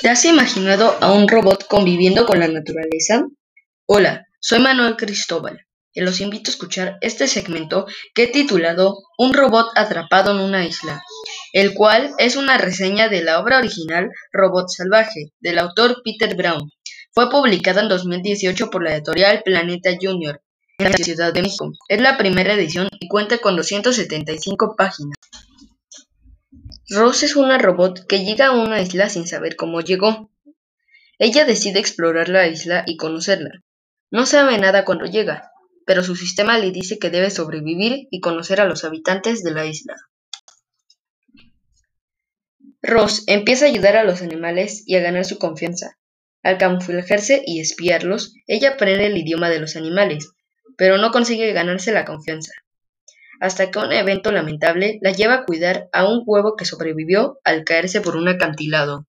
[0.00, 3.28] ¿Te has imaginado a un robot conviviendo con la naturaleza?
[3.86, 9.34] Hola, soy Manuel Cristóbal y los invito a escuchar este segmento que he titulado Un
[9.34, 11.04] robot atrapado en una isla,
[11.52, 16.68] el cual es una reseña de la obra original Robot Salvaje, del autor Peter Brown.
[17.12, 20.42] Fue publicada en 2018 por la editorial Planeta Junior
[20.78, 21.70] en la Ciudad de México.
[21.88, 25.16] Es la primera edición y cuenta con 275 páginas.
[26.94, 30.30] Rose es una robot que llega a una isla sin saber cómo llegó.
[31.18, 33.50] Ella decide explorar la isla y conocerla.
[34.10, 35.50] No sabe nada cuando llega,
[35.86, 39.66] pero su sistema le dice que debe sobrevivir y conocer a los habitantes de la
[39.66, 39.96] isla.
[42.80, 45.98] Rose empieza a ayudar a los animales y a ganar su confianza.
[46.42, 50.30] Al camuflajarse y espiarlos, ella aprende el idioma de los animales,
[50.76, 52.52] pero no consigue ganarse la confianza
[53.40, 57.64] hasta que un evento lamentable la lleva a cuidar a un huevo que sobrevivió al
[57.64, 59.06] caerse por un acantilado.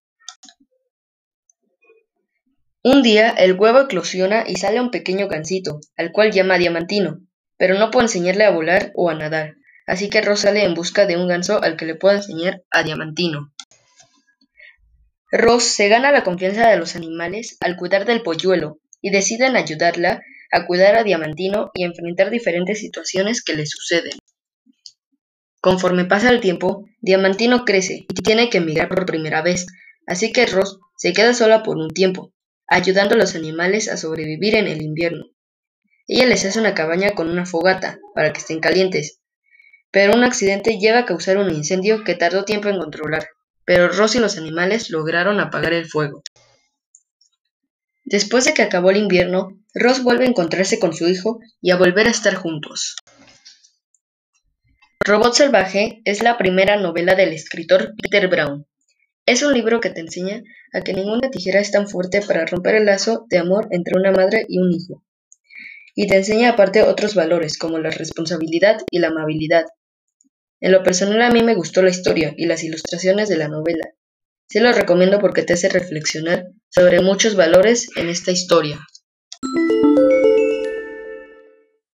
[2.83, 7.19] Un día el huevo eclosiona y sale un pequeño gansito, al cual llama Diamantino,
[7.57, 9.55] pero no puede enseñarle a volar o a nadar,
[9.87, 12.83] así que Ross sale en busca de un ganso al que le pueda enseñar a
[12.83, 13.51] Diamantino.
[15.31, 20.21] Ross se gana la confianza de los animales al cuidar del polluelo y deciden ayudarla
[20.55, 24.13] a cuidar a Diamantino y enfrentar diferentes situaciones que le suceden.
[25.59, 29.65] Conforme pasa el tiempo, Diamantino crece y tiene que emigrar por primera vez,
[30.07, 32.31] así que Ross se queda sola por un tiempo,
[32.67, 35.25] ayudando a los animales a sobrevivir en el invierno.
[36.07, 39.19] Ella les hace una cabaña con una fogata para que estén calientes,
[39.91, 43.27] pero un accidente lleva a causar un incendio que tardó tiempo en controlar,
[43.65, 46.21] pero Ross y los animales lograron apagar el fuego.
[48.03, 51.75] Después de que acabó el invierno, Ross vuelve a encontrarse con su hijo y a
[51.75, 52.95] volver a estar juntos.
[55.01, 58.65] Robot Salvaje es la primera novela del escritor Peter Brown.
[59.25, 60.41] Es un libro que te enseña
[60.73, 64.13] a que ninguna tijera es tan fuerte para romper el lazo de amor entre una
[64.13, 65.03] madre y un hijo.
[65.93, 69.65] Y te enseña aparte otros valores como la responsabilidad y la amabilidad.
[70.61, 73.89] En lo personal a mí me gustó la historia y las ilustraciones de la novela.
[74.47, 78.79] Se lo recomiendo porque te hace reflexionar sobre muchos valores en esta historia.